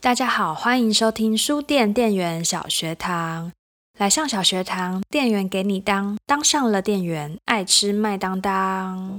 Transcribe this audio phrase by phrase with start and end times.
[0.00, 3.50] 大家好，欢迎收听书店店员小学堂。
[3.98, 9.18] 来上小学堂，店员给你当，当上了店员，爱吃麦当当。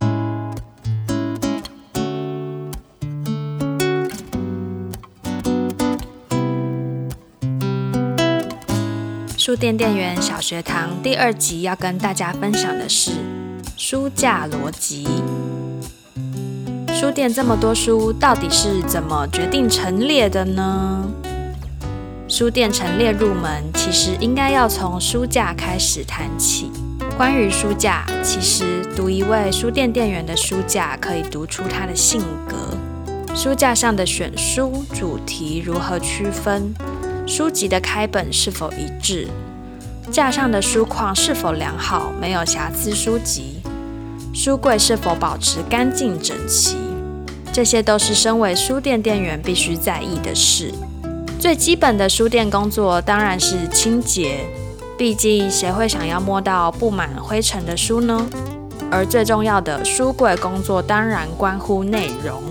[9.38, 13.12] 书店店员小学堂第二集要跟大家分享的是
[13.76, 15.06] 书架逻辑。
[17.00, 21.10] 书店这么多书，到底是怎么决定陈列的呢？
[22.28, 26.70] 书店陈列入门，其实应该要从书架开始谈起。
[27.16, 33.34] 关于书架，其实读一位书店店员的书架，可以读出他的性格。
[33.34, 36.74] 书架上的选书主题如何区分？
[37.26, 39.26] 书籍的开本是否一致？
[40.12, 43.62] 架上的书框是否良好，没有瑕疵书籍？
[44.34, 46.89] 书柜是否保持干净整齐？
[47.52, 50.74] 这些都是身为书店店员必须在意的事。
[51.40, 54.46] 最基本的书店工作当然是清洁，
[54.98, 58.26] 毕竟谁会想要摸到布满灰尘的书呢？
[58.92, 62.42] 而最重要的书柜工作当然关乎内容。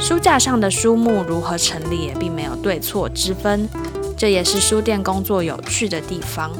[0.00, 3.68] 书架上的书目如何陈列，并没有对错之分，
[4.16, 6.50] 这也是书店工作有趣的地方。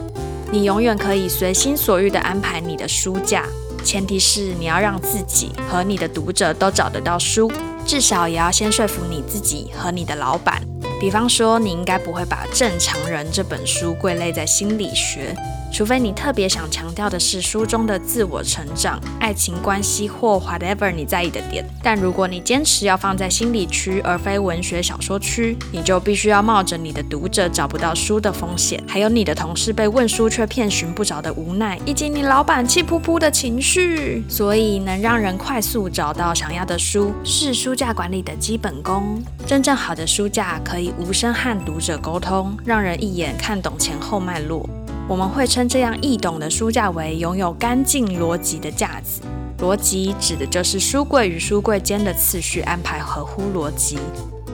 [0.51, 3.45] 你永远可以随心所欲地安排你的书架，
[3.83, 7.51] 前提是你要让自己和你的读者都找得到书。
[7.87, 10.63] 至少也要先说服你自己和你的老板。
[11.03, 15.35] 比方说，你应该不会把《正常人》这本书归类在心理学。
[15.73, 34.23] 除非你特别想强调的是书中的自我成长、爱情关系或 whatever 你在意的点，但如果你坚持要放在心理区而非文学小说区，你就必须要冒着你的读者找不到书的风险，还有你的同事被问书却遍寻不着的无奈，以及你老板气扑扑的情绪。
[34.29, 39.21] 所以，能让人快速找到想要的书，是书架管理的基本功。
[39.47, 44.69] 真正好的书架可以无声和读者沟通，让人一眼看懂前后脉络。
[45.09, 49.21] 我们会称这样易懂的书架为拥有干净逻辑的架子。
[49.59, 53.99] 逻辑指的就是书柜与书柜间的次序安排合乎逻辑，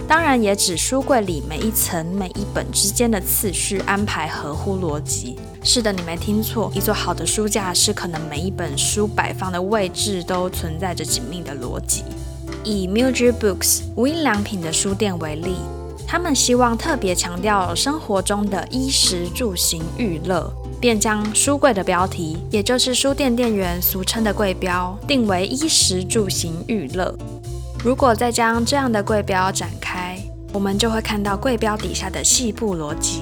[0.06, 5.38] 当然也指书柜里每一层每一本之间的次序安排合乎逻辑。
[5.62, 12.04] 是的，你没听错，一座好的书架是可能每一本书摆放的位置都存在着紧密的逻辑。
[12.64, 15.56] 以 Muji Books 无印良品的书店为例。
[16.10, 27.14] 他们希望特别强调生活中的衣食住行娱乐，便将书柜的标题，也就是书店店员俗称的柜标，定为衣食住行娱乐。
[27.84, 30.18] 如果再将这样的柜标展开，
[30.50, 33.20] 我们就会看到柜标底下的细部逻辑。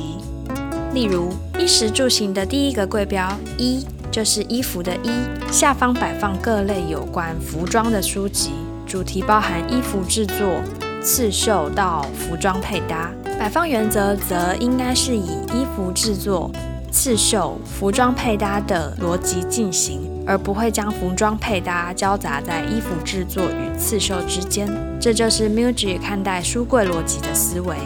[0.95, 5.11] 例如，衣食住行的第一个柜标“衣”就是衣服的“衣”，
[5.51, 8.53] 下方摆放各类有关服装的书籍，
[8.87, 10.63] 主题包含衣服制作。
[11.06, 16.50] 刺绣到服装配搭，摆放原则则应该是以衣服制作、
[16.91, 24.69] 刺绣、服装配搭的逻辑进行，而不会将服装配搭交杂在衣服制作与刺绣之间。
[25.00, 27.77] 这就是 Muji 看待书柜逻辑的思维。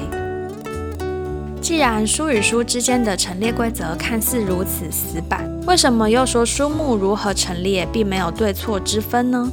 [1.61, 9.47] 既然书与书之间的陈列规则看似如此死板，为什么又说书目如何陈列并没有对错之分呢？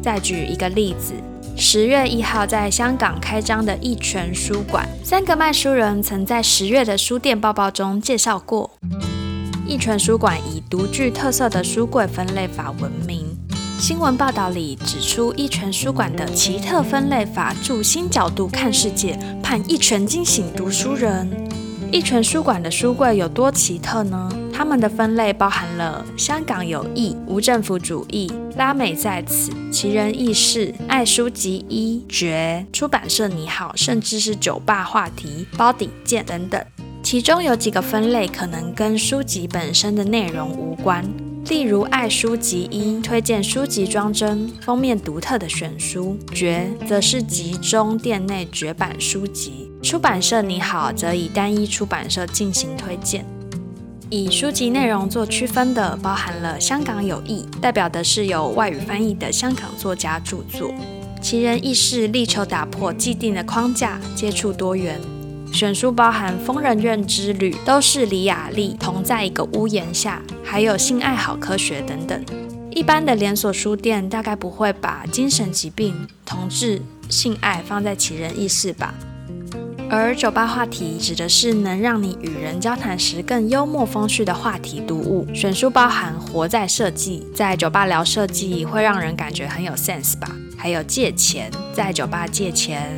[0.00, 1.14] 再举一个例子。
[1.56, 8.70] 十月一号在香港开张的一泉书馆，三个卖书人曾在十月的书店报报中介绍过。
[9.66, 13.26] 一泉书馆以独具特色的书柜分类法闻名。
[13.78, 21.28] 新闻报道里指出，一泉书馆的奇特分类法，助新角度看世界，盼一泉惊醒读书人。
[21.90, 24.30] 一泉书馆的书柜有多奇特呢？
[24.62, 36.64] 他们的分类包含了香港有意、无政府主义、拉美在此、奇人异事、爱书籍一绝、出版社你好，甚至是酒吧话题、包底件等等。
[37.02, 41.04] 其中有几个分类可能跟书籍本身的内容无关，
[41.48, 53.26] 例如爱书籍一推荐书籍装帧、封面独特的选书，绝则是集中店内绝版书籍，出版社你好则以单一出版社进行推荐。
[54.14, 60.68] 以书籍内容做区分的，包含了香港有意，代表的是有外语翻译的香港作家著作；
[61.22, 65.00] 奇人异事，力求打破既定的框架，接触多元。
[65.50, 72.22] 选书包含《疯人院之旅》，都是李雅丽同在一个屋檐下，还有性爱好科学等等。
[72.72, 78.92] 一般的连锁书店大概不会把精神疾病、同志、性爱放在奇人异事吧。
[79.94, 85.28] 而酒吧话题指的是能让你与人交谈时更幽默风趣的话题读物。
[85.34, 90.34] 选书包含活在设计，在酒吧聊设计会让人感觉很有 sense 吧？
[90.56, 92.88] 还有借钱，在酒吧借钱，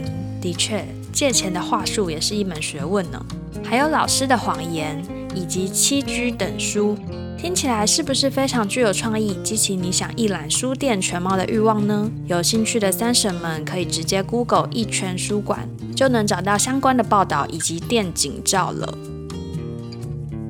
[0.41, 3.21] 的确借钱的话术也是一门学问呢。
[3.65, 5.03] 还有老师的谎言
[5.35, 6.97] 以及七居等书，
[7.39, 12.11] 听起来是不是非常具有创意，激起你想一览书店全貌的欲望呢？
[12.27, 18.97] 有兴趣的三婶们可以直接 Google 一圈书馆，就能找到相关的报道以及店景照了。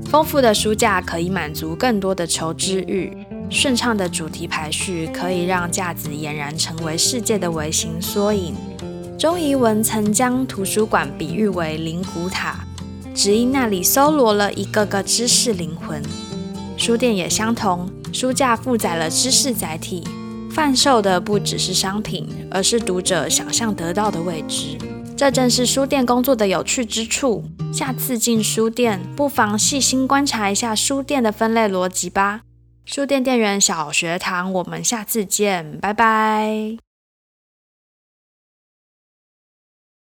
[0.05, 3.13] 丰富的书架可以满足更多的求知欲，
[3.51, 8.55] 顺畅的主题排序可以让架子俨然成为世界的微型缩影。
[9.19, 12.65] 钟怡文曾将图书馆比喻为灵骨塔，
[13.13, 16.01] 只因那里搜罗了一个个知识灵魂。
[16.76, 20.03] 书店也相同，书架负载了知识载体，
[20.50, 24.76] 贩售的不只是商品，而是读者想象得到的未知。
[25.17, 27.44] 这正是书店工作的有趣之处。
[27.73, 32.43] 下次进书店，不妨细心观察一下书店的分类逻辑吧。
[32.85, 36.84] 书店店员小学堂，我们下次见，拜拜。